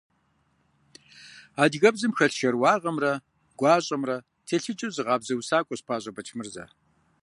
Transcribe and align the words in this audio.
Адыгэбзэм 1.63 2.11
хэлъ 2.17 2.35
шэрыуагъэмрэ 2.39 3.11
гуащӀэмрэ 3.59 4.15
телъыджэу 4.45 4.93
зыгъабзэ 4.95 5.33
усакӀуэщ 5.39 5.81
ПащӀэ 5.87 6.11
Бэчмырзэ. 6.15 6.65